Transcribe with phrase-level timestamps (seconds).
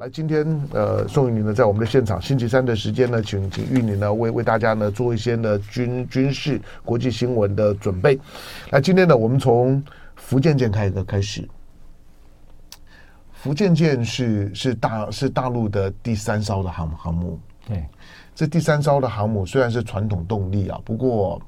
[0.00, 8.18] 来，今天呃，宋玉宁呢在我们的现场，星期三的时间呢，请请玉宁呢为为大家呢做一些呢军军事国际新闻的准备。
[8.70, 9.82] 来，今天呢，我们从
[10.16, 11.46] 福建舰开始开始。
[13.30, 17.38] 福建舰是是大是大陆的第三艘的航航母。
[17.68, 17.84] 对，
[18.34, 21.38] 这第三艘的航母虽然是传统动力啊，不过。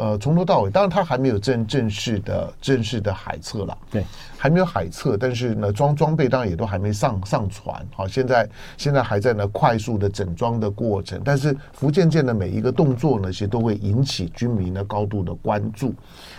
[0.00, 4.02] 呃，从头到尾，当然它还没有正正式的正式的海测了，对，
[4.38, 8.48] 还没有海测，但是呢，装装备当然也都还没上上船，好，现在
[8.78, 15.92] 现在还在呢快速的整装的过程，但是福建舰的每一个动作呢，其实都会引起军民的高度的关注。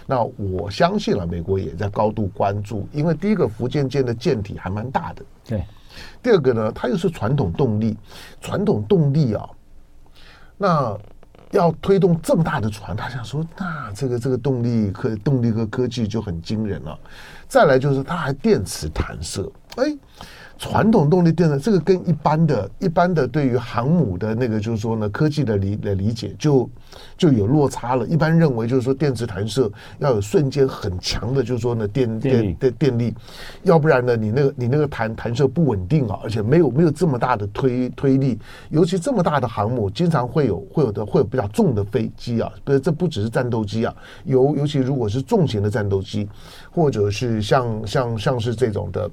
[0.07, 5.63] 那我相信了，美国也在高度关注，因为第一个福建舰的舰体还蛮大的，对，
[6.23, 7.95] 第二个呢，它又是传统动力，
[8.41, 9.47] 传统动力啊，
[10.57, 10.97] 那。
[11.51, 16.97] 要推动这么大的船，他想说，那这个这个动力科动力和科技就很惊人了。
[17.47, 19.95] 再来就是它还电磁弹射，哎。
[20.61, 26.69] 传统动力电呢，这个跟一般的、一般的对于航母的那个，就是说呢，科技的理的理解就
[27.17, 28.05] 就有落差了。
[28.05, 33.11] 一般认为就是说，电磁弹射要有瞬间很强的，就是说呢，电电电电力，
[33.63, 38.37] 要不然呢，你那个你那个弹弹射不稳定啊，而且没有没有这么大的推推力，
[38.69, 43.91] 尤其这么大的航母，经常会有会有的会有比较重的飞机啊，不是这不只是战斗机啊，
[44.25, 46.29] 尤尤其如果是重型的战斗机，
[46.69, 49.09] 或者是像像像是这种的。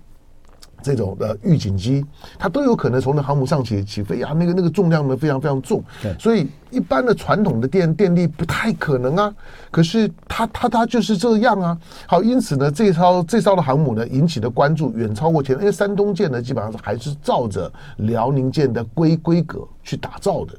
[0.82, 2.04] 这种的预警机，
[2.38, 5.82] 它都有可能从那航母上起起飞啊，那个那个重量呢非常非常重，
[6.18, 9.34] 所以一般的传统的电电力不太可能啊。
[9.70, 11.76] 可是它它它就是这样啊。
[12.06, 20.54] 好，因此呢，这艘这艘的航母呢引起的关注远超过前，因为山东舰呢基本上是还是照着辽宁舰的规规格去打造的。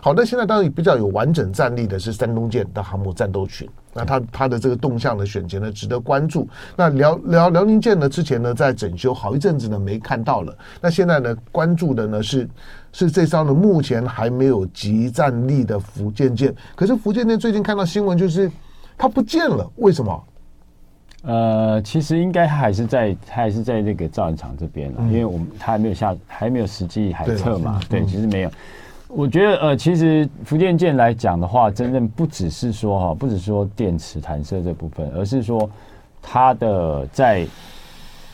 [0.00, 3.68] 好，那现在当然比较有完整战力的是山东舰的航母战斗群。
[3.94, 6.46] 那它它的这个动向的选择呢，值得关注。
[6.76, 10.54] 那辽辽辽宁舰呢，之前呢在整修好一阵子呢，没看到了。
[10.80, 12.48] 那现在呢，关注的呢是
[12.92, 16.54] 是这艘呢目前还没有集战力的福建舰。
[16.74, 18.50] 可是福建舰最近看到新闻，就是
[18.98, 20.24] 它不见了，为什么？
[21.22, 27.80] 呃，其实应该还是在它还是在这个造船厂这边了，嗯、因为我们它还没有下还没有实际海测嘛。
[27.88, 28.50] 对，对，其实没有。
[29.16, 35.70] 我觉得呃，其实福建舰来讲的话，真正不只是说哈，不只是说电磁弹射这部分，而是说
[36.20, 37.46] 它的在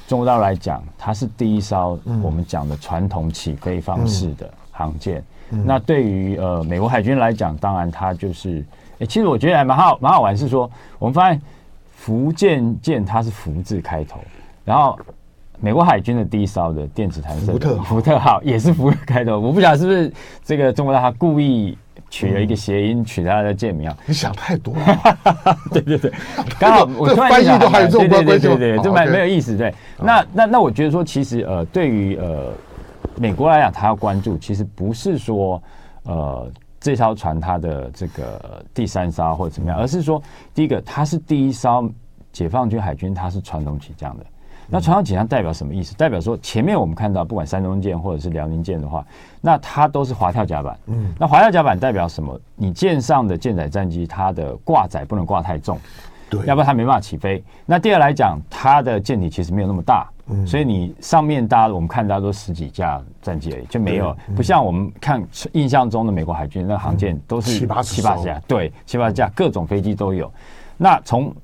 [0.08, 5.22] 中国大陆来讲，它是第一艘我们讲的传统起飞方式的航舰。
[5.50, 8.64] 那对于呃美国海军来讲，当然它就是，
[9.00, 11.42] 哎，其实我觉得还蛮好蛮好玩，是说我们发现
[11.94, 14.18] 福建舰它是福字开头，
[14.64, 14.98] 然后。
[15.60, 20.12] 美国海军的第一艘的电子弹射福特福特号也是福特开头，我不晓得是不是
[20.42, 21.76] 这个中国大陆故意
[22.08, 23.96] 取了一个谐音，取它的舰名啊？
[24.06, 25.18] 你想太多了。
[25.70, 26.12] 对 对对，
[26.58, 29.56] 刚好我突然想，对对对对对，这蛮没有意思。
[29.56, 32.52] 对，那那那我觉得说，其实呃，对于呃
[33.16, 35.62] 美国来讲，他要关注，其实不是说
[36.04, 36.50] 呃
[36.80, 40.20] 这艘船它的这个第三艘或者怎么样，而是说
[40.54, 41.88] 第一个，它是第一艘
[42.32, 44.24] 解放军海军，它是传统起降的。
[44.70, 45.94] 那传统起降代表什么意思？
[45.96, 49.04] 代表说前面我们看到，不管山东舰或者是辽宁舰的话，
[49.40, 50.78] 那它都是滑跳甲板。
[50.86, 52.40] 嗯，那滑跳甲板代表什么？
[52.54, 55.78] 你舰上的舰载战机，它的挂载不能挂太重，
[56.30, 57.42] 对，要不然它没办法起飞。
[57.66, 65.20] 那第二来讲，它的舰体其实没有那么大，嗯，所以你上面搭我们看到都十几架战机而已，就没有不像我们看
[65.52, 70.30] 印象中的美国海军那航舰都是七八七八架，对，七八架各种飞机都有。
[70.76, 71.34] 那从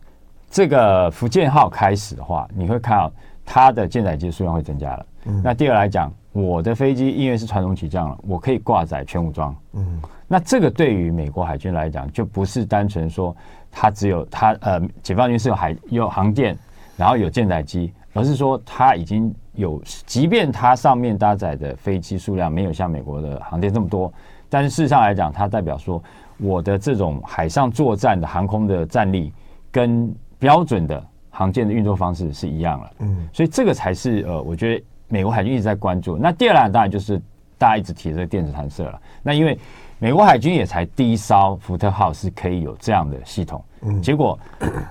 [0.56, 3.12] 这个福建号开始的话，你会看到
[3.44, 5.06] 它的舰载机数量会增加了。
[5.26, 9.54] 嗯，那第二来讲，我的飞机因为是传统起降了，我可以挂载全武装。
[9.74, 13.36] 嗯，那这个对于美国海军来讲，就不是单纯说
[13.70, 16.56] 它只有它呃解放军是有海有航电，
[16.96, 24.10] 然后有舰载机，而是说它已经有，即便它上面搭载的飞机数量没有像美国的航电这么多，
[24.48, 26.02] 但是事实上来讲，它代表说
[26.38, 29.30] 我的这种海上作战的航空的战力
[29.70, 36.16] 跟标准的航舰的运作方式是一样了，嗯，所以这个才是呃，我觉得美国海军一直在关注。
[36.16, 37.20] 那第二呢，当然就是
[37.58, 39.00] 大家一直提这个电子弹射了。
[39.22, 39.58] 那因为
[39.98, 44.38] 美国海军也才第一艘福特号是可以有这样的系统，嗯，结果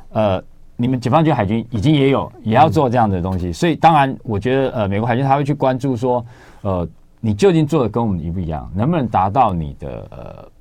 [0.09, 0.44] 呃，
[0.75, 6.25] 你们解放军海军已经也有也要做这样的东西，所以当然我觉得呃，美国海军他会去关注说，
[6.62, 6.88] 呃，
[7.19, 10.55] 你究竟做的跟我们一不一样，能不能达到你的呃。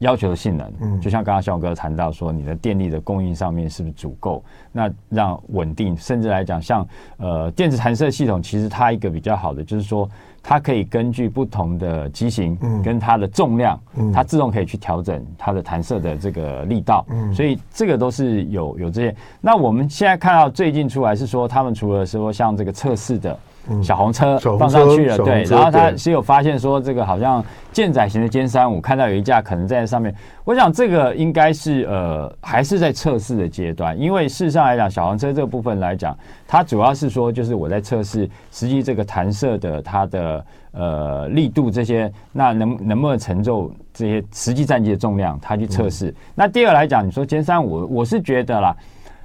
[0.00, 4.42] 要求的性能，嗯，就像刚刚小哥谈到说，你的电力的供应上面是不是足够？
[4.72, 6.86] 那让稳定，甚至来讲，像
[7.18, 10.08] 呃电子弹射系统，其实它一个比较好的就是说，
[10.42, 13.78] 它可以根据不同的机型跟它的重量，
[14.12, 17.04] 它自动可以去调整它的弹射的这个力道，
[17.34, 19.14] 所以这个都是有有这些。
[19.40, 23.38] 那我们现在看到最近出来是说，他们除了说像这个测试的
[23.82, 30.12] 小红车放上去了，对，然后他是有发现说这个好像舰载型的歼三五看到有一架可能在上面，
[30.44, 36.16] 我想这个应该是呃还是在测试的阶段，因为事实上来讲，小黄车这个部分来讲，
[36.48, 46.12] 它主要是说就是我在测试实际这个弹射的它的呃力度这些，那能能不能承受这些实际战机的重量，它去测试。
[46.34, 48.76] 那第二来讲，你说歼三五，我是觉得啦，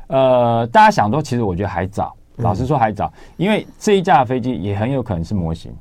[0.07, 2.15] 呃，大家想说，其实我觉得还早。
[2.37, 5.73] 老实说还早，因为这一架飞机也很有可能是模型。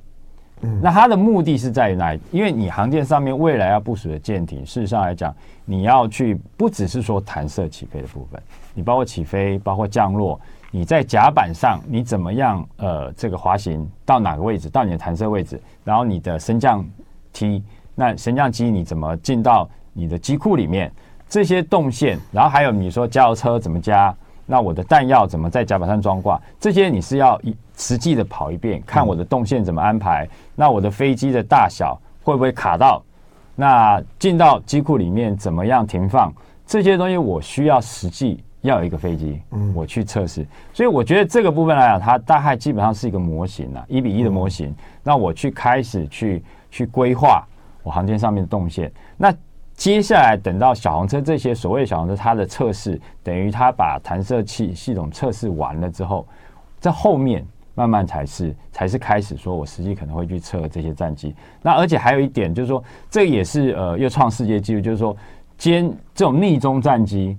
[0.62, 2.20] 嗯，那它的目的是在于哪里？
[2.30, 5.34] 因为你航舰上面未来要部署的舰艇，事实上来讲，
[5.64, 8.40] 你要去不只是说弹射起飞的部分，
[8.72, 10.40] 你包括起飞，包括降落，
[10.70, 12.66] 你在甲板上你怎么样？
[12.76, 14.70] 呃，这个滑行到哪个位置？
[14.70, 16.84] 到你的弹射位置，然后你的升降
[17.32, 17.62] 梯，
[17.94, 20.90] 那升降机你怎么进到你的机库里面？
[21.28, 24.14] 这些动线，然后还有你说加油车怎么加？
[24.46, 26.40] 那我的弹药怎么在甲板上装挂？
[26.60, 30.28] 这些你是要一实际的跑一遍，看我的动线怎么安排。
[30.54, 33.02] 那我的飞机的大小会不会卡到？
[33.56, 36.32] 那进到机库里面怎么样停放？
[36.66, 39.40] 这些东西我需要实际要有一个飞机，
[39.74, 40.46] 我去测试。
[40.72, 44.74] 所以我觉得这个部分来讲，它大概基本上是一个模型啊，一比一的模型。
[45.02, 47.46] 那我去开始去去规划
[47.82, 48.90] 我航天上面的动线。
[49.16, 49.32] 那
[49.76, 56.24] 接下来等到小黄车这些所谓小黄车，它的测试等于它把弹射器系统测试完了之后，
[56.78, 57.44] 在后面
[57.74, 61.34] 慢慢才是才是开始说，我实际可能会去测这些战机。
[61.60, 65.14] 那而且还有一点就是说，这也是呃又创世界纪录，就是说，
[65.58, 67.36] 歼这种逆中战机，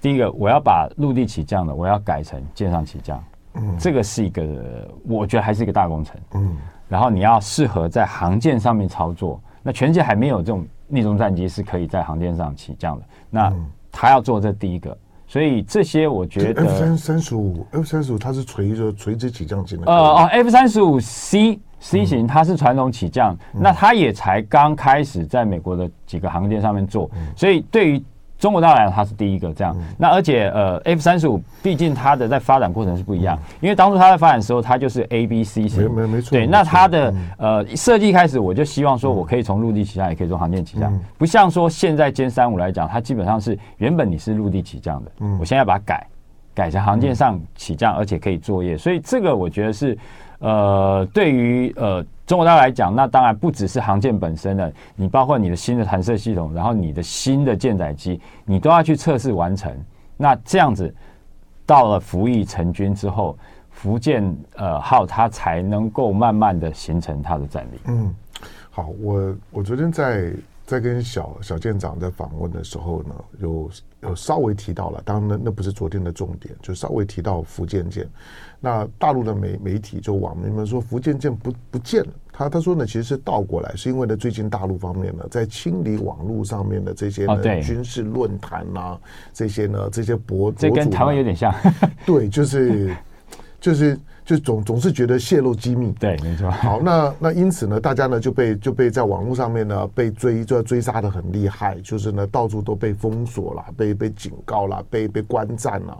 [0.00, 3.24] 第一个我要把陆地起降的我要改成舰上起降，
[3.54, 6.56] 嗯，这个是一个我觉得还是一个大工程，嗯，
[6.88, 10.66] 然后你要适合在航舰上面操作，那全世界还没有这种。
[10.90, 13.52] 匿踪战机是可以在航天上起降的，那
[13.90, 14.96] 他要做这第一个，
[15.26, 28.04] 所以这些我觉得 F 三三十五 F 三十五它是垂着垂直起降型的，呃哦 F 三十五 C C 型它是传统起降，那它也才刚开始在美国的几个航天上面做，所以对于。
[28.38, 36.30] 中国大陆它是第一个这样，嗯、那而且呃，F 三十五毕竟它的在发展过程是不一样，嗯、因为当初它在发展的时候，它就是 A B C 型，没没没错。
[36.32, 46.06] 对，那它的、嗯、呃设计开始，我就希望说我可以从陆地起降，也可以从航舰起降，嗯、不像说现在歼三五来讲，它基本上是原本你是陆地起降的，嗯，我现在要把它改
[46.54, 49.96] 改成航舰上起降，而且可以作业，所以这个我觉得是
[50.40, 52.04] 呃，对于呃。
[52.26, 59.70] 中国大陆来讲，那当然不只是航舰本身了，你包括你的新的弹射系统，然后你的新的舰载机，你都要去测试完成。
[60.16, 60.94] 那这样子
[61.66, 63.36] 到了服役成军之后，
[63.70, 67.80] 福建呃号它才能够慢慢的形成它的战力。
[67.86, 68.14] 嗯，
[68.70, 70.32] 好，我我昨天在
[70.66, 73.70] 在跟小小舰长在访问的时候呢，有
[74.00, 78.08] 有稍微提到了，当然那那不是昨天的重点，就稍微提到福建舰。
[78.60, 88.98] 那大陆的媒媒体就网民们说福建舰不不见了，他他说呢其实是倒过来，是因为呢最近大陆方面呢在清理网络上面的这些呢军事论坛呐，
[89.34, 91.54] 这些呢这些博主，这跟台湾有点像，
[92.06, 92.96] 对，就是
[93.64, 93.98] 就是。
[94.24, 96.50] 就总总是觉得泄露机密，对，没错。
[96.50, 105.98] 好，那那因此呢，大家呢就被就被在网络上面呢被追，就要追杀的很厉害，就是呢到处都被封锁了，被被警告了，被被观战了。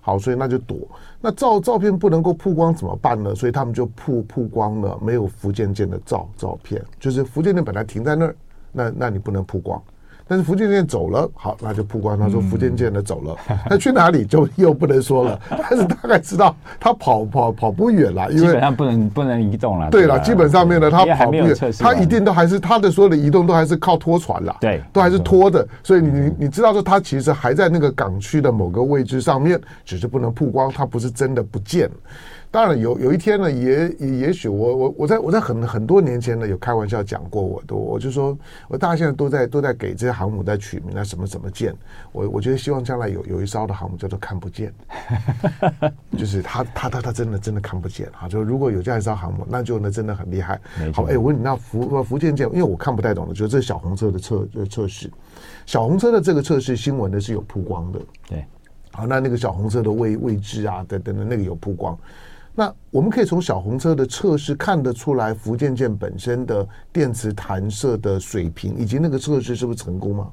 [0.00, 0.88] 好，所以那就躲。
[1.20, 3.34] 那照照片不能够曝光怎么办呢？
[3.34, 8.36] 所以他们就曝曝光了没有福建舰的照照片，就是福建舰本来停在那儿，
[8.72, 9.82] 那那你不能曝光。
[10.28, 12.18] 但是福建舰走了，好，那就曝光。
[12.18, 15.40] 他说福建舰的走了，他、嗯、去哪里就又不能说了。
[15.48, 19.88] 但是大概知道他跑跑跑不远了，因为基本上不能不能移动了。
[19.90, 25.66] 对了，基本上面呢，他跑不远，他一定都还是他的所有的移动都还是靠拖船了，对，都还是拖的。
[25.84, 31.88] 所以你你知道说他其实还在那个港区的某个位置上面，只是不能曝光，他不是真的不见。
[32.56, 38.34] 当然有有一天呢，也也也许我我我在我在很很多年前呢有开玩笑讲过，我都我就说，
[38.66, 41.74] 我大家现在都在都在给这些航母在取名啊，什么什么舰，
[42.12, 44.72] 我我觉得希望将来有有一艘的航母叫做看不见，
[46.16, 48.08] 就是他他他他真的真的看不见。
[48.18, 50.58] 啊，就如果有这样一艘航母，那就那真的很厉害。
[50.94, 55.10] 好，哎，我问你那福福建舰，因为我看不太懂的，就是这小红车的测测试，
[55.66, 58.46] 小红车的这个测试新闻呢是有曝光的，对，
[58.92, 61.94] 好，那那个小红车的位位置啊等等的那个有曝光。
[62.58, 70.30] 那我们可以从小红车的测试看得出来，福建舰本身的电磁弹射的水平，以及那个测试是不是成功吗？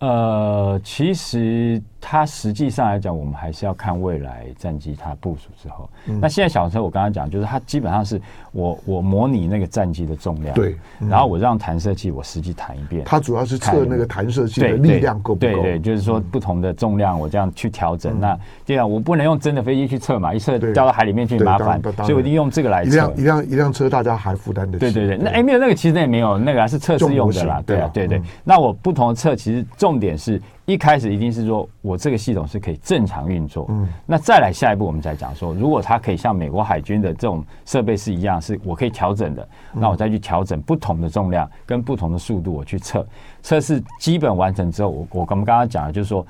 [0.00, 5.88] 呃，其实它实际上来讲，我们还是要看未来战机它部署之后。
[6.06, 8.20] 嗯、那现在小车我刚刚讲，就是它基本上是
[8.52, 13.02] 我我模拟那个战机的重量，对，嗯、然后我让弹射器我实际弹一遍。
[13.04, 15.52] 它主要是测那个弹射器的力量够不够？
[15.52, 18.14] 对对，对，就是说不同的重量我这样去调整。
[18.14, 22.90] 嗯、那这样我不能用真的飞机去测嘛，一测掉到海里面去麻烦，所以我一定用这个来测。
[22.90, 24.78] 一辆一辆一辆车大家还负担得起。
[24.78, 28.18] 对对对，那哎没有那个其实也没有那个是测试用的啦，对啊对对。
[28.18, 30.40] 嗯、那我不同的测其实重点是。
[30.70, 33.66] 一开始一定是说，我这个系统是可以正常运作。
[33.70, 43.04] 嗯，那再来下一步，我们再讲说，如果它可以像美国海军的这种设备是一样，是我可以调整的，那我再去调整不同的重量跟不同的速度，我去测
[43.42, 46.24] 测试基本完成之后，我我们刚刚讲的就是说，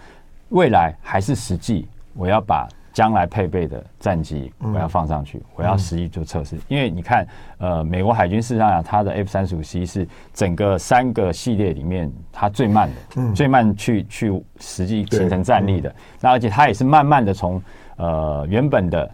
[0.49, 2.67] 未来还是实际，我要把。
[2.93, 6.57] 将来配备的战机，我要放上去，嗯、我要实际做测试。
[6.57, 7.27] 嗯、因为你看，
[7.59, 15.89] 呃，美国海军事实上它的 F 三十五 C 是整个三个系列里面它最慢的，嗯、最慢去去实际形成战力的。
[15.89, 17.63] 嗯、那而且它也是慢慢的从
[17.97, 19.09] 呃原本的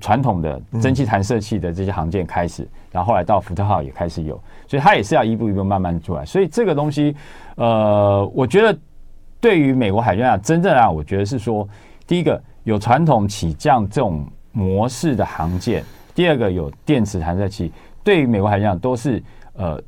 [0.00, 6.24] 传统的蒸汽弹射器的这些航舰开始，嗯、然后后来到福特号也开始有，所以它也是要一步一步慢慢出来。
[6.24, 7.16] 所以这个东西，
[7.56, 8.78] 呃，我觉得
[9.40, 11.68] 对于美国海军啊，真正啊，我觉得是说，
[12.06, 12.40] 第一个。
[12.70, 15.84] 有传统起降这种模式的航舰，
[16.14, 17.72] 第二个有电磁弹射器，
[18.04, 19.20] 对于美国海军来讲都是
[19.54, 19.82] 呃，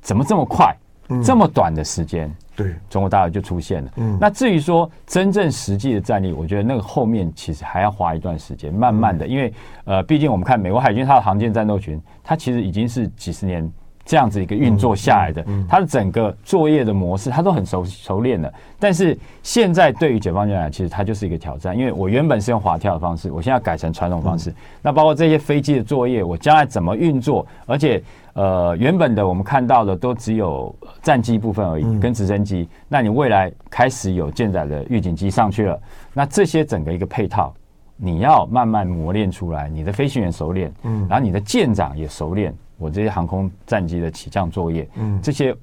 [0.00, 0.76] 怎么这么快，
[1.10, 3.92] 嗯、这么短的时间，对，中国大陆就出现了。
[3.98, 13.72] 嗯，那至于说真正实际的战力，我觉得那个后面其实还要花一段时间，慢慢的，嗯、因为呃，毕竟我们看美国海军它的航舰战斗群，它其实已经是几十年。
[14.04, 18.52] 这样子一个运作下来的，它的整个作业的模式，它都很熟熟练的。
[18.78, 24.52] 但是现在对于解放军来讲，其实它就是一个挑战，因为我原本是用滑跳的方式，我现在改成传统方式。
[24.82, 27.46] 那包括这些飞机的作业，我将来怎么运作？
[27.64, 28.02] 而且，
[28.34, 32.68] 呃，原本的我们看到的都只有战机部分而已，跟直升机。
[32.88, 35.80] 那你未来开始有舰载的预警机上去了，
[36.12, 37.54] 那这些整个一个配套，
[37.96, 42.54] 你要慢慢磨练出来，你的飞行员熟练，嗯，然后你的舰长也熟练。
[42.76, 45.56] 我这些航空战机的起降作业，嗯，这些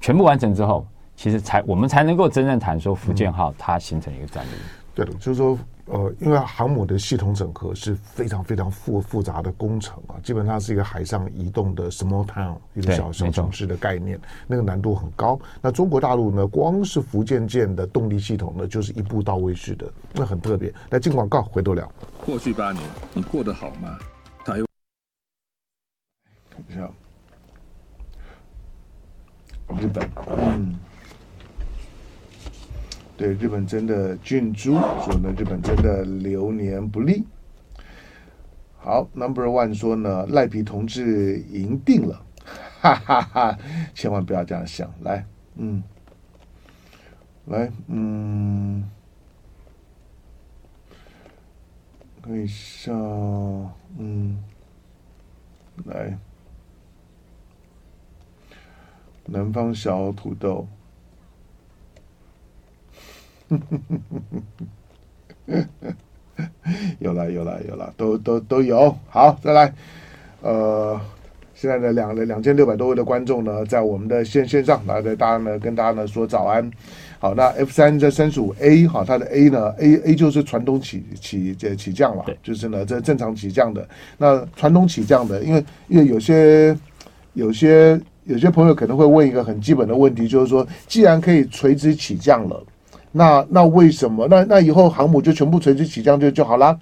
[0.00, 4.50] 全部完成之后，其实才我们才能够真正谈说福建号它形成一个战力。
[4.94, 15.38] 对的，就是说，呃，因为航母的系统整合是非常非常复复杂的工程啊，基本上是一个海上移动的 small town 一个小小城市的概念，那个难度很高。
[15.60, 20.72] 那中国大陆呢，光是福建舰的动力系统呢，就是一步到位式的，那很特别。
[20.90, 21.90] 来进广告，回头聊。
[22.24, 22.82] 过去八年，
[23.14, 23.98] 你过得好吗？
[26.74, 26.92] 像
[29.78, 30.74] 日本，嗯，
[33.16, 34.72] 对日本真的郡主
[35.04, 37.24] 说呢，日本真的流年不利。
[38.78, 42.22] 好，Number One 说呢，赖皮同志赢定了，
[42.80, 43.58] 哈哈哈，
[43.94, 45.82] 千万不要这样想，来，嗯，
[47.44, 48.88] 来，嗯，
[52.22, 52.92] 可以下，
[53.98, 54.42] 嗯，
[55.84, 56.18] 来。
[59.32, 60.66] 南方小土豆，
[66.98, 68.92] 有了有了有了，都都都有。
[69.08, 69.72] 好，再来，
[70.42, 71.00] 呃，
[71.54, 76.68] 现在的，两两千六百多位的观众呢，在我们的线线上来，大家呢跟大家呢说早安。
[77.20, 83.88] 好，那 F 三这三十五 A 好，它的 A 呢，A A 就是传统起起这起降了，就是呢这正常起降的。
[84.18, 86.76] 那传统起降的，因为因为有些
[87.34, 88.00] 有些。
[88.30, 92.62] 有些朋友可能会问一个很基本的问题，就是说，既然可以垂直起降了，
[93.10, 94.28] 那那为什么？
[94.30, 96.78] 那那以后航母就全部垂直起降就就好啦？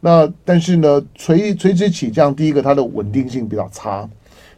[0.00, 4.08] 那但是呢，垂垂直起降，第一个它的稳定性比较差，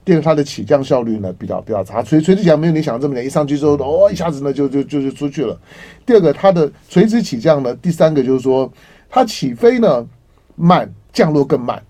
[0.05, 2.01] 第二个它的起降效率呢比较比较差。
[2.01, 5.59] 垂垂直起降没有你想的这么点，一上去之后哦，一下子呢就就就就出去了。
[6.07, 8.73] 第二个，它的垂直起降呢，第三个就是说，
[9.11, 10.07] 它起飞呢
[10.55, 11.83] 慢，降落更慢。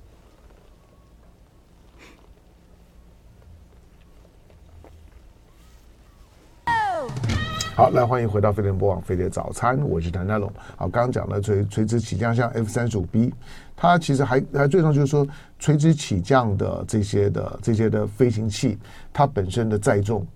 [7.85, 10.51] 好，来欢迎回到飞碟联播网飞碟早餐，我是谭家龙。
[10.75, 13.31] 好，刚刚讲了垂垂直起降，像 F 三十五 B，
[13.77, 18.79] 它其实还还最终就是说，垂直起降的这些的这些的飞行器，
[19.13, 20.27] 它本身的载重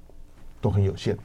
[0.60, 1.16] 都很有限，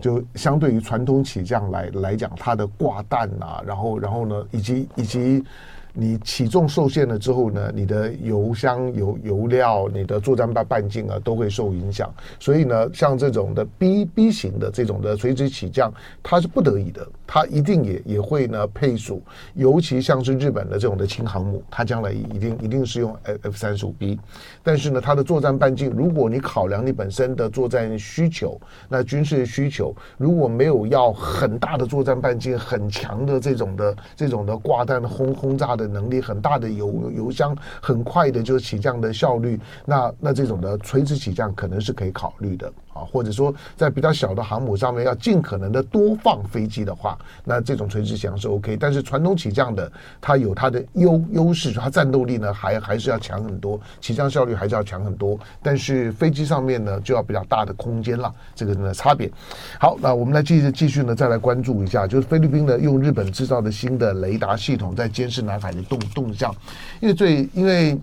[0.00, 5.44] 就相对于传统起降来来讲，它的挂弹啊，然后然后呢，以及以及
[5.92, 12.12] 你起重受限了之后呢，你的油箱、油油料、你的作战半半径啊都会受影响。
[12.40, 19.22] 所以呢，像这种的 B B 型的这种的垂直起降，它是不得已的，它一定也也会呢配属，
[19.54, 24.20] 尤其像是日本的这种的轻航母，它将来一定一定是用 F 三十五 B。
[24.62, 42.70] 但是呢，它的作战半径，如果你考量你本身的作战需求，那军事需求如果没有要很大的作战半径，很强的这种的这种的挂弹轰轰炸的能力，很大的油油箱，很快的就起降的效率，那那这种的垂直起降可能是可以考虑的。
[42.92, 48.76] 啊，或者说在比较小的航母上面要尽可能的多放飞机的话，那这种垂直起降是 OK。
[48.76, 55.38] 但是传统起降的，它有它的优优势，它战斗力呢还还是要强很多，起降效率还是要强很多。
[55.62, 59.30] 但是飞机上面呢就要比较大的空间了，这个呢差别。
[59.80, 66.54] 好，那我们来继续继续呢再来关注一下，就是菲律宾呢用日本制造的新的雷达系统在监视南海的动动向，
[67.00, 67.98] 因为最因为。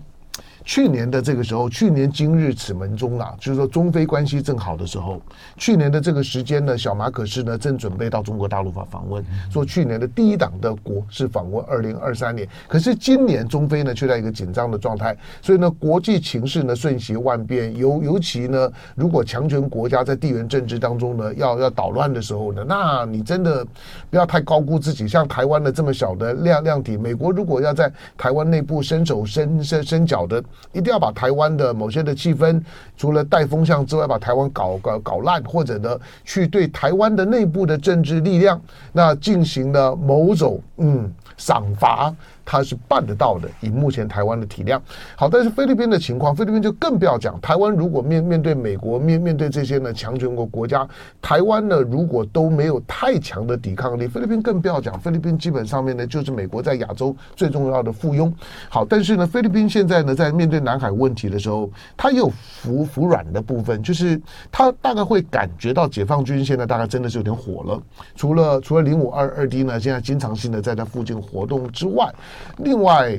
[0.64, 5.20] 去年的这个时候，去年今日此门中啊，就是说中非关系正好的时候，
[5.56, 23.66] 去年的这个时间呢，小马可是呢正准备到中国大陆访访问，说去年的第一档的国是访问二零二三年，可是今年中非呢却在一个紧张的状态，所以呢国际情势呢瞬息万变，尤尤其呢如果强权国家在地缘政治当中呢要要捣乱的时候呢，那你真的
[24.10, 30.42] 不要太高估自己，像台湾的这么小的量量体，美国如果要在台湾内部伸手伸伸伸脚的。
[30.72, 32.62] 一定要把台湾的某些的气氛，
[32.96, 38.60] 除了带风向之外，把台湾搞搞搞烂，或者呢，去对台湾的内部的政治力量，
[38.92, 42.14] 那进行了某种嗯赏罚。
[42.42, 44.82] 它是办得到的，以目前台湾的体量。
[45.14, 47.40] 好，但是菲律宾的情况，菲律宾就更不要讲。
[47.40, 50.88] 台湾如果面面对美国，面面对这些呢强权国国家，
[51.22, 54.98] 台湾呢如果都没有太强的抵抗力，菲律宾更不要讲。
[54.98, 58.32] 菲律宾基本上面呢就是美国在亚洲最重要的附庸。
[58.68, 64.18] 好，但是呢，菲律宾现在呢在面对南海问题的时候，他也有服服软的部分，就是
[64.50, 67.82] 他大概会感觉到解放军现在大概真的是有点火了。
[68.16, 72.10] 除了除了零五二二 D 呢，现在经常性的在它附近活动之外。
[72.56, 73.18] 另外，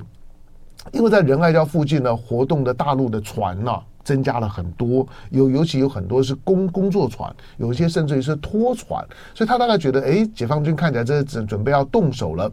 [0.91, 3.71] 因为在仁爱礁附近呢，活动的大陆的船呢、
[4.03, 12.51] 增加了很多，有尤其有很多是工工作船，有一些甚至于是拖船，所以他大概觉得，哎，解放军看起来这准准备要动手了。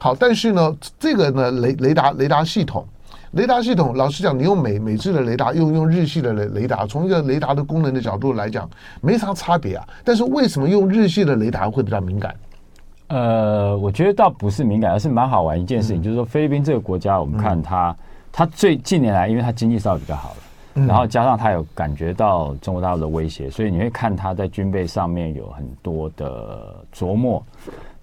[0.00, 2.84] 好，但是呢，这个呢雷雷达雷达系统，
[3.38, 8.68] 雷达系统，老实讲，你用美美制的雷达，用用日系的雷雷达，从一个雷达的功能的角度来讲，
[9.00, 9.88] 没啥差别啊。
[10.02, 12.34] 但是为什么用日系的雷达会比较敏感？
[13.06, 17.96] 呃，我觉得倒不是敏感，而是蛮好玩一件事情，嗯、就是说菲律宾这个国家，我们看它，
[18.32, 20.36] 它、嗯、最近年来，因为它经济稍微比较好了，
[20.74, 27.40] 嗯、然后加上它有感觉到中国大陆的威胁，所以你会看它在军备上面有很多的琢磨。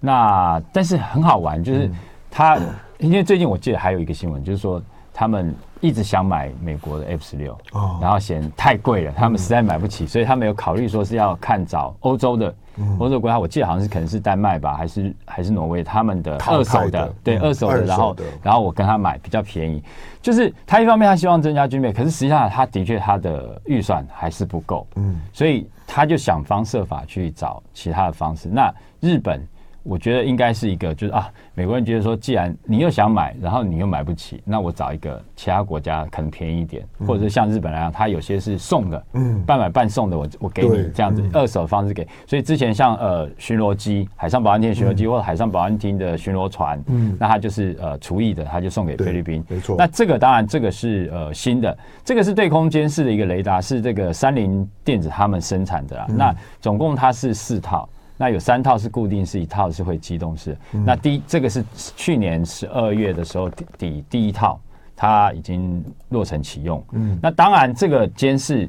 [0.00, 1.90] 那但是很好玩，就是
[2.30, 2.62] 它，嗯、
[3.00, 4.82] 因为最近我记得还有一个新闻，就是说
[5.18, 7.56] 他们一直想买美国的 F 十六，
[8.02, 12.54] 然后嫌太贵了，他们实在买不起，所以他们有考虑说是要看找欧洲的。
[12.98, 19.82] 欧洲国家，我记得好像是可能是丹麦吧，还是还是挪威，他们的二手的，的对、嗯、二手的，然后然后我跟他买比较便宜，
[20.20, 28.50] 就是他一方面他希望增加军备，可是实际上他的确他的预算还是不够，嗯，所以他就想方设法去找其他的方式。
[28.50, 29.42] 那日本。
[29.88, 42.06] 我觉得应该是一个，就是啊，美国人觉得说，既然你又想买，然后你又买不起，那我找一个其他国家可能便宜一点，或者是像日本来讲，它有些是送的，嗯，半买半送的，我我给你这样子二手的方式给。
[42.26, 49.76] 所以之前像呃巡逻机、海上保安厅的巡逻机或者海上保安厅的巡逻船，嗯，那它就是呃除役的，它就送给菲律宾，没错。
[49.78, 56.06] 那这个当然这个是呃新的，这个是对空监视的一个雷达，是这个三菱电子他们生产的啦。
[56.08, 57.88] 那总共它是四套。
[58.16, 60.56] 那有三套是固定式，一套是会机动式。
[60.72, 64.58] 嗯、那第一这个是去年十二月的时候底第第一套，
[64.94, 66.82] 它已经落成启用。
[66.92, 68.68] 嗯，那当然这个监视，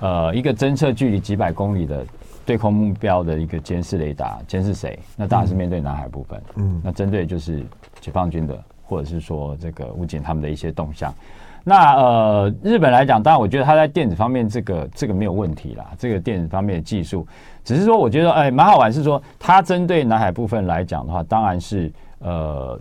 [0.00, 2.04] 呃，一个侦测距离几百公里的
[2.44, 4.98] 对空目标的一个监视雷达，监视谁？
[5.16, 6.42] 那当然是面对南海部分。
[6.56, 7.64] 嗯，那针对就是
[8.00, 11.14] 解放军的，或者是说这个武警他们的一些动向。
[11.62, 17.26] 那呃，日本来讲，当然我觉得它在电子方面这个这个没有问题啦，这个电子方面的技术。
[17.68, 18.90] 只是说，我觉得哎，蛮好玩。
[18.90, 22.80] 是说，它针对南海部分来讲的话，当然是呃，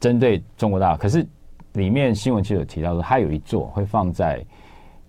[0.00, 0.96] 针对中国大陆。
[0.96, 1.22] 可是
[1.74, 4.42] 里面新闻其实有提到说，它有一座会放在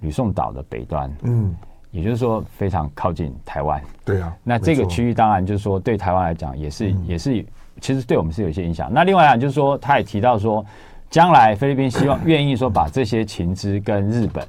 [0.02, 1.56] 吕宋岛的北端，嗯，
[1.92, 3.82] 也就是说非常靠近台湾。
[4.04, 7.46] 对啊，那这个区域当然就是说，对台湾来讲也是也是，
[7.80, 8.92] 其实对我们是有一些影响。
[8.92, 10.66] 那另外来讲，就是说他也提到说，
[11.10, 14.46] 将来菲律宾希望愿意说把这些情资跟日本、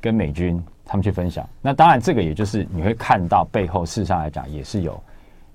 [0.00, 0.58] 跟美军。
[0.84, 5.00] 他们去分享，那当然这个也就是你会看到背后，事实上来讲也是有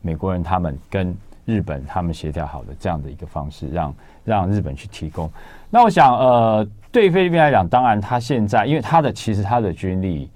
[0.02, 5.30] 美国人他们跟日本他们协调好的这样的一个方式，让让日本去提供。
[5.70, 10.30] 那我想，呃，对菲律宾来讲，当然他现在因为他的其实他的军力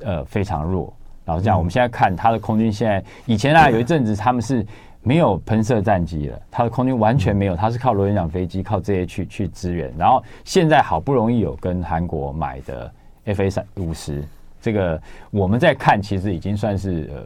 [0.00, 0.92] 呃非常弱。
[1.24, 4.66] 老实讲，我们现在看他的空军，现在以前啊有一阵子他们是
[5.02, 9.92] 没有喷射战机了，他的空军完全没有，他是靠螺旋桨飞机靠这些去去支援。
[9.96, 12.92] 然后现在好不容易有跟韩国买的
[13.24, 14.22] F A 三五十，
[14.60, 17.22] 这个我们在看，其实已经算是呃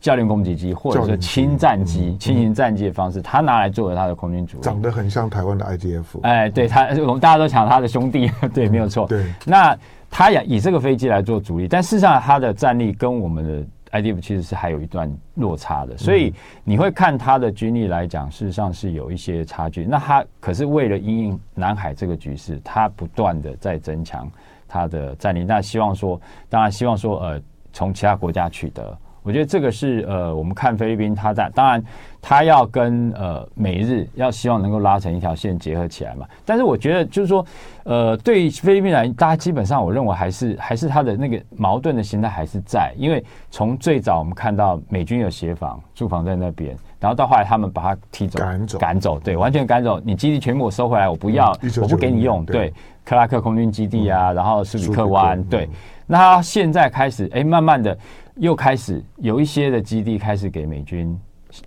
[0.00, 6.20] 教练攻击机或者是轻战机、轻型战机的方式，他拿来作为他的空军主力，长得很像台湾的 I D F。
[6.22, 9.06] 哎，对他， 我们大家都抢他的兄弟， 对，没有错。
[9.06, 9.76] 对，那。
[10.16, 13.66] 他也以这个飞机来做主力，但事实上他的战力跟我们的
[13.98, 19.84] IDF 其实是还有一段落差的，所以你会看他的军力来讲，事实上是有一些差距。
[19.84, 24.30] 那他可是为了因应南海这个局势，他不断的在增强
[24.74, 25.46] 他的占领。
[25.46, 27.40] 那希望说，当然希望说，呃，
[27.72, 28.98] 从其他国家取得。
[29.22, 31.82] 我觉得这个是呃，我们看菲律宾，他在当然
[32.20, 36.26] 他要跟呃美日要希望能够拉成一条线结合起来嘛。
[36.44, 37.46] 但是我觉得就是说，
[37.84, 55.68] 呃，对于菲律宾来，大家基本上我认为还是还是他的那个矛盾的心态还是在，因为从最早我们看到美军有协防驻防在那边，然后到后来他们把他踢走赶走赶走，对，完全赶走，你基地全部我收回来，我不要，嗯、我不给你用，对，对克拉克空军基地啊，嗯、然后苏比克湾，对，
[56.06, 57.96] 那他现在开始哎，慢慢的。
[58.38, 61.16] 又开始有一些的基地开始给美军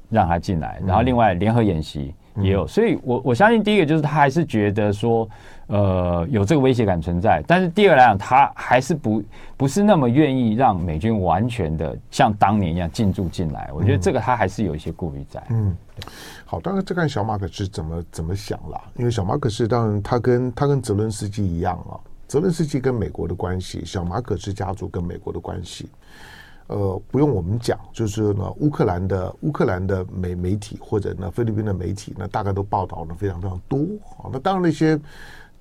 [0.10, 5.28] 让他进来，然后另外联合演习也有，所以我我相信第一个就是他还是觉得说，
[5.68, 9.24] 呃，有这个威胁感存在，但是第二来讲，他还是不
[9.56, 13.70] 不是那么愿意让美军完全的像当年一样进驻进来。
[13.74, 15.44] 我觉得这个他还是有一些顾虑在。
[15.50, 15.76] 嗯，
[16.46, 25.90] 好，当然这看小马可是怎么怎么想了，因为小马可是当然他跟他跟泽伦斯基一样啊，泽伦斯基跟美国的关系，小马可是家族跟美国的关系。
[26.68, 33.80] 呃，不用我们讲，就是呢，乌克兰的乌克兰的媒媒体或者呢菲律宾的媒体呢，大概都报道的非常非常多
[34.18, 34.30] 啊。
[34.32, 35.00] 那当然那些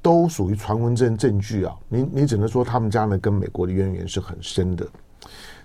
[0.02, 1.76] 都属于传闻证证据啊。
[1.88, 4.86] 你你只能说他们家呢跟美国的渊源是很深的。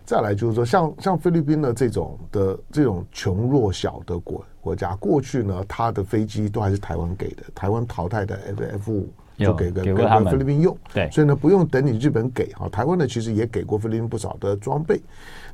[0.03, 9.09] 再来就是说，像像菲律宾的这种的这种穷弱小的国国家，过去呢，他的飞机都还是台湾给的，台湾淘汰的 F F 五。
[9.37, 12.69] 就给个给个菲律宾用，对，所以呢，不用等你日本给哈。
[12.69, 15.01] 台湾呢，其实也给过菲律宾不少的装备。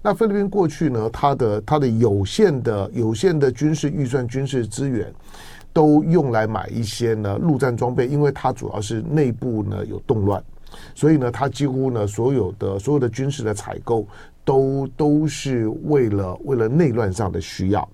[0.01, 5.13] 那菲律宾过去呢，它的它的有限的有限的军事预算、军事资源，
[5.71, 10.43] 都用来买一些呢陆战装备，因为它主要是内部呢有动乱，
[10.93, 14.05] 所以呢，它几乎呢所有的所有的军事的采购
[14.43, 17.87] 都都是为了为了内乱上的需要。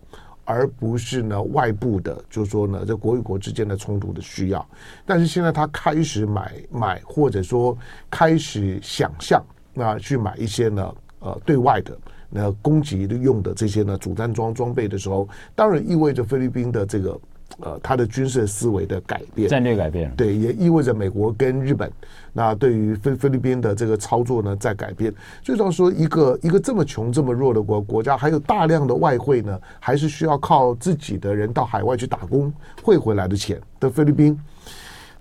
[0.46, 4.66] 而不是呢外部的，就是说呢这国与国之间的冲突的需要。
[5.06, 7.78] 但是现在他开始买买，或者说
[8.10, 11.98] 开始想象，那去买一些呢呃对外的
[12.30, 17.20] 那攻击用的这些呢主战装装备的时候，当然意味着菲律宾的这个。
[17.60, 21.92] 呃，他的军事思维的改变，战略改变，对，也意味着美国跟日本，
[22.34, 25.14] 那对于菲菲律宾的这个操作呢，在改变。
[25.44, 32.52] 最重要说，一个一个这么穷、这么弱的国国家，还有大量的外汇呢，还是需要靠自己的人到海外去打工
[32.82, 34.36] 汇回来的钱的菲律宾，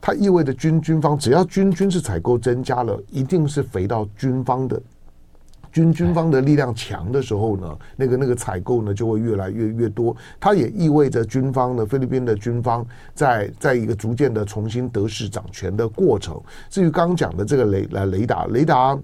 [0.01, 4.81] 它意味着军军方只要军军事采购增加了，一定是肥到军方的。
[5.73, 10.15] 军军方的力量强的时候呢，那个那个采购呢就会越来越越多。
[10.39, 16.41] 它也意味着军方呢，菲律宾的军方在在一个逐渐的重新得势掌权的过程。
[16.69, 18.99] 至于刚刚讲的这个雷来雷达雷达。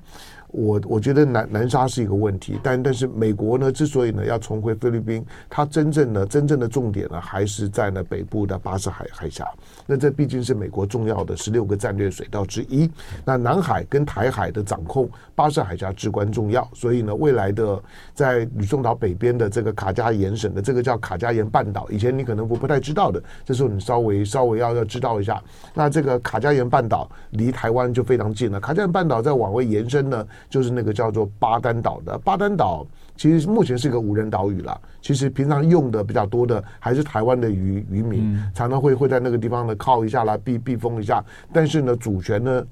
[0.51, 9.47] 我我觉得南南沙是一个问题，但但是美国呢，之所以呢要重回菲律宾，它真正的真正的重点呢还是在呢北部的巴士海海峡。
[9.87, 12.91] 那这毕竟是美国重要的十六个战略水道之一。
[13.25, 16.69] 那南海跟台海的掌控，巴士海峡至关重要。
[16.75, 17.81] 所以呢，未来的
[18.15, 25.43] 在吕宋岛北边的这个卡加延省的这个叫卡加延半岛，以前你可能不不太知道的，这时候你稍微稍微要要知道一下。
[25.75, 28.59] 那这个卡加延半岛离台湾就非常近了。
[28.59, 34.81] 卡加延半岛再往外延伸呢，就是那个叫做巴丹岛的巴丹岛，其实目前是一个无人岛屿了。
[35.01, 41.25] 其实平常用的比较多的还是台湾的渔渔民，常常会会在那个地方呢靠一下啦避避风一下。
[41.53, 42.67] 但是呢，主权呢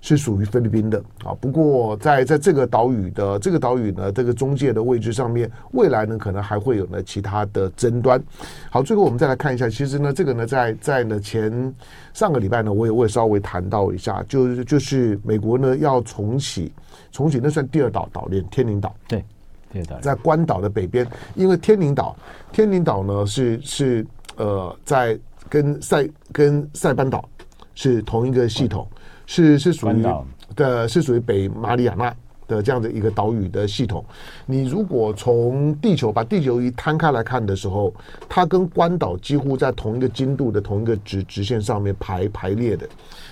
[0.00, 1.34] 是属于菲律宾的啊。
[1.40, 8.22] 不过在在这个岛屿的这个岛屿呢，这个中介的位置上面，未来呢可能还会有呢其他的争端。
[8.70, 11.74] 好，最后我们再来看一下，其实呢这个呢在在呢前
[12.12, 16.72] 上个礼拜呢，我也我也稍微谈到一下，就是就是美国呢要重启。
[17.12, 18.94] 重启那算第二岛岛链，天宁岛。
[19.08, 19.24] 对，
[19.72, 22.14] 第二岛在关岛的北边，因为天宁岛，
[22.52, 27.28] 天宁岛呢是是呃在跟塞跟塞班岛
[27.74, 28.86] 是同一个系统，
[29.30, 30.02] 是是属于
[30.56, 32.12] 的，是属于北马里亚纳
[32.48, 34.04] 的这样的一个岛屿的系统。
[34.44, 37.94] 你如果从地球把地球仪摊开来看的时候，
[38.28, 42.88] 它跟关岛几乎在同一个经度的同一个直直线上面排排列的。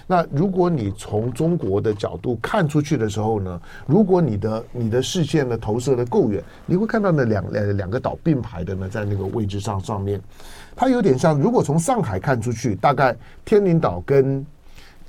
[0.07, 10.21] 那如果你从中国的角度看出去的时候呢，如果你的你的视线呢投射的够远，你会看到那两两两个岛并排的呢，在那个位置上上面，
[10.77, 14.47] 它有点像，如果从上海看出去，大概天宁岛跟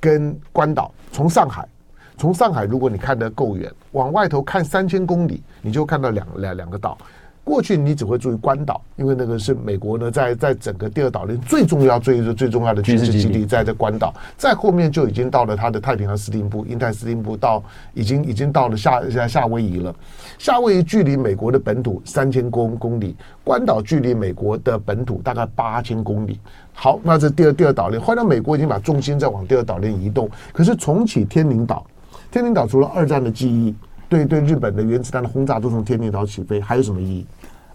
[0.00, 1.68] 跟关岛，从上海
[2.16, 6.98] 从上海，如果你看得够远，往外头看三千公里，你就看到两两两个岛。
[7.42, 14.14] 过去你只会注意关岛，因为那个是美国呢，在在整个第二岛链最重要、最最重要的军事基地，在这关岛。
[14.36, 19.92] 再后面就已经到了它的太平洋司令部、印太司令部，到已经已经到了夏夏夏威夷了。
[20.38, 26.38] 夏威夷距离美国的本土三千公公里，关岛距离美国的本土大概八千公里。
[26.72, 30.30] 好，那这第二第二岛链，换到美国已经把重心再往第二岛链移动。
[30.52, 31.84] 可是重启天宁岛，
[32.30, 33.74] 天宁岛除了二战的记忆。
[34.10, 37.26] 对对，日本的原子弹的轰炸都从天宁岛起飞，还有什么意义？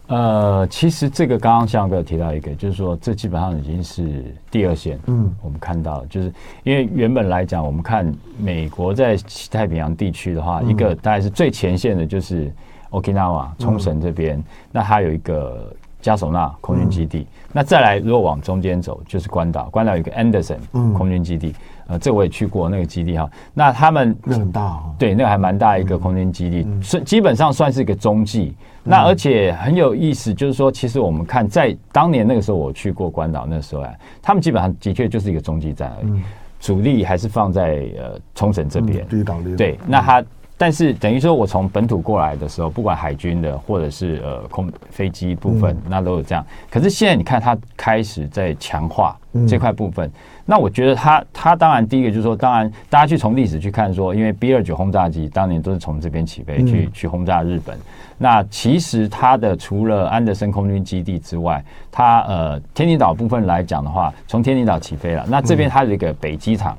[0.08, 5.00] 呃，其实这个刚刚向哥提到一个，就是说这基本上已经是第二线。
[5.08, 6.32] 嗯，我们看到，就是
[6.64, 12.54] 因为原本来讲，我们看美国在西太平洋地区的话，嗯、一个大概是最前线的，就是
[12.92, 14.44] Okinawa 冲绳这边，嗯、
[14.74, 15.74] 那还有一个
[16.06, 17.22] 嘉手纳空军基地。
[17.22, 20.60] 嗯、那再来，如果往中间走，就是关岛，关岛有一个 Anderson
[20.94, 21.48] 空军基地。
[21.48, 21.56] 嗯
[21.88, 23.30] 呃，这我也去过那个基地哈。
[23.54, 28.56] 那他们那很大哦，对，那个还蛮大一个空军基地，是、嗯、基本上算是一个中继。
[28.84, 36.24] 嗯、那而且很有意思，就是说，其实我们看在当年那个时候，我去过关岛那时候啊，他们基本上的确就是一个中继站而已，嗯、
[36.60, 39.06] 主力还是放在呃冲绳这边。
[39.12, 40.24] 嗯、对，那他。
[40.58, 46.46] 但是等于说，我从本土过来的时候，不管海军的或者是呃空飞机部分，那都有这样。
[46.72, 50.10] 可是现在你看，它开始在强化这块部分。
[50.46, 57.78] 那我觉得它它当然第一个就是说，当然大家去从历史去看说，因为 B 二九轰炸机当年都是从这边起飞去去轰炸日本。
[58.18, 65.26] 那其实它的除了安德森空军基地之外，它呃天宁岛部分来讲的话，从天宁岛起飞了。
[65.28, 66.78] 那这边它有一个北机场，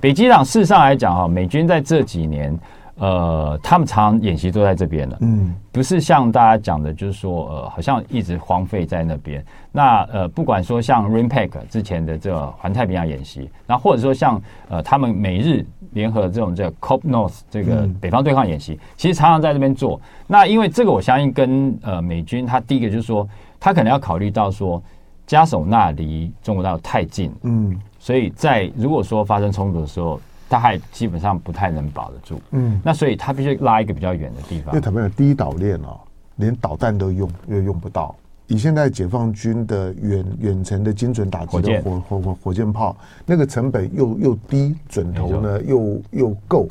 [0.00, 2.56] 北机场事实上来讲哈，美军在这几年。
[2.98, 9.44] 呃，他们常常演习都在这边了，嗯，不是像大家讲的，就是说，呃，好像一直荒废在那边。
[9.70, 20.00] 那呃，不管说像 r i n p a c 之前的这个环太平洋演习，那或者说像呃，他们美日联合这种这 COP North 这个北方对抗演习，嗯、其实常常在这边做。
[20.26, 23.28] 那因为这个，我相信跟呃美军，他第一个就是说，
[23.60, 24.82] 他可能要考虑到说，
[25.26, 30.18] 嘉手纳离中国大陆太近，嗯，所以在如果说发生冲突的时候。
[30.48, 34.72] 他还基本上不太能保得住，嗯，那所以他必须拉一个比较远的地方。
[34.74, 35.98] 因为坦白讲第一岛链哦，
[36.36, 38.14] 连导弹都用又用不到。
[38.48, 46.68] 以现在解放军的远远程的精准打击的火火火火箭炮，那个成本又又低，准头呢又又够。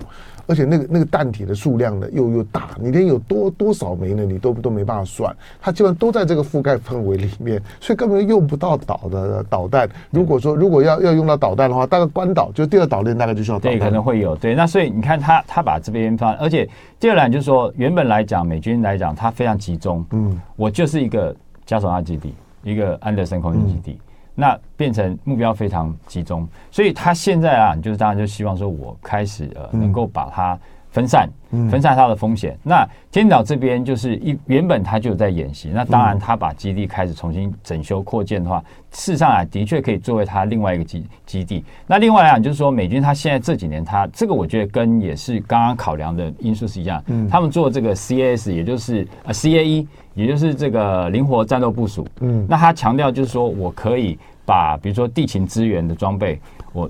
[0.48, 9.90] 而且那个那个弹体的数量呢又又大，你连有多多少枚呢，你都都没办法算，它基本上都在这个覆盖范围里面，所以根本用不到导的导弹。
[10.12, 13.74] 如果说如果要要用到导弹的话，大概关岛就第二岛链大概就需要导弹。
[13.74, 14.56] 对，可能会有对。
[14.56, 16.68] 那所以你看他他把这边放，而且
[17.00, 20.06] 第二栏就是说，原本来讲美军来讲，它非常集中。
[20.12, 23.92] 嗯，我就是一个加索纳基地，一个安德森空军基地。
[23.94, 24.00] 嗯
[24.36, 30.60] 那变成目标非常集中，所以他现在啊，就是当然就希望说，我开始呃，能够把它
[30.92, 31.30] 分散，
[31.72, 32.58] 分散它的风险。
[32.62, 41.64] 那天岛这边就是一原本他就有在演习，那当然他把基地开始重新整修扩建的话，事实上啊，的确可以作为他另外一个基基地。
[41.88, 49.88] 那另外来讲，就是说美军他现在这几年，他这个我觉得跟也是刚刚考量的因素是一样，他们做这个 CAS，也就是呃 CAE。
[50.16, 56.40] 也就是这个灵活战斗部署，嗯，那他强调就是说我可以把比如说地勤资源的装备，
[56.72, 56.90] 我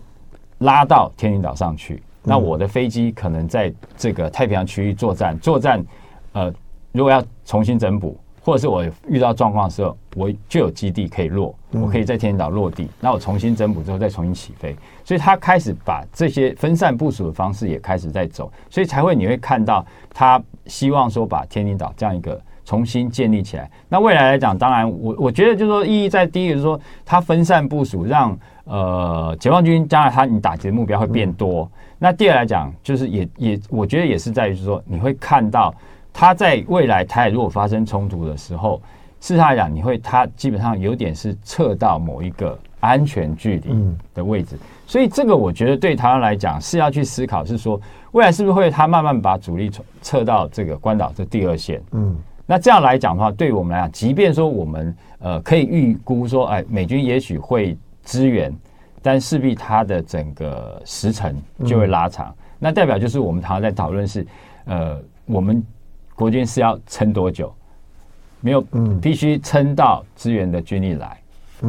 [0.60, 5.84] 拉到天宁岛上去，那我的飞机可能在这个太平洋区域作战，作战，
[6.34, 6.54] 呃，
[6.92, 19.84] 如果要重新整补，或者是我遇到状况的时候，我就有基地可以落，我可以在天宁岛落地，那我重新整补之后再重新起飞，所以他开始把这些分散部署的方式也开始在走，所以才会你会看到
[20.14, 22.40] 他希望说把天宁岛这样一个。
[22.66, 23.70] 重新建立起来。
[23.88, 31.64] 那未来来讲，当然我我觉得就是说，意义在第一个就是说，它分散部署，让呃解放军将来它你打击的目标会变多。
[31.64, 35.74] 嗯、那第二来讲，就是也也我觉得也是在于就是说，你会看到
[36.12, 38.82] 它在未来台海如果发生冲突的时候，
[39.22, 44.56] 事实上来讲，你会它基本上有点是撤到某一个安全距离的位置。
[44.56, 47.80] 嗯、所以这个我觉得对台湾来讲是要去思考，是说
[48.14, 49.70] 未来是不是会它慢慢把主力
[50.02, 51.80] 撤到这个关岛这第二线？
[51.92, 52.18] 嗯。
[52.46, 58.54] 那这样来讲的话，对于我们来讲，即便说我们呃可以预估说，哎，美军也许会支援，
[59.02, 62.28] 但势必它的整个时程就会拉长。
[62.28, 64.26] 嗯、那代表就是我们常常在讨论是，
[64.66, 65.64] 呃，我们
[66.14, 67.54] 国军是要撑多久？
[68.42, 71.18] 没有，嗯，必须撑到支援的军力来。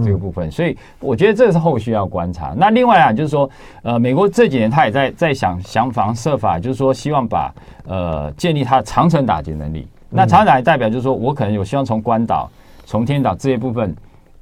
[0.04, 2.52] 这个部分，所以我觉得这是后续要观察。
[2.56, 3.48] 那另外啊，就是说，
[3.82, 7.54] 呃，美国这几年他也在在想想方设法，就是说希望把
[7.86, 9.86] 呃建立他的长城打击能力。
[10.10, 12.50] 那长程打击代表就是说我可能有希望从关岛、
[12.84, 13.94] 从天岛这些部分，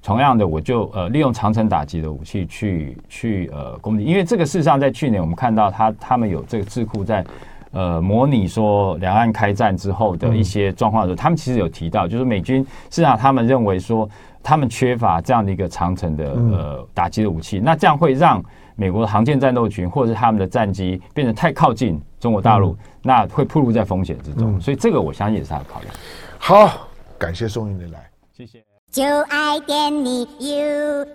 [0.02, 4.04] 同样的我就呃利用长城打击的武器去去呃攻击。
[4.04, 7.24] 因为这个事实上在去年我们看到他他们有这个智库在
[7.72, 14.08] 呃模拟说两岸开战之后的一些状况的时候，他们其实有提到，就是美军事实上他们认为说。
[14.46, 18.44] 他们缺乏这样的一个长城的呃打击的武器，那这样会让
[18.76, 24.60] 美国的航舰战斗群或者是他们的战机变得太靠近中国大陆，那会暴露在风险之中。
[24.60, 25.94] 所以这个我相信也是他的考量。
[26.38, 28.62] 好，感谢宋英的来，谢谢。
[28.90, 31.14] 就爱点你 UFO。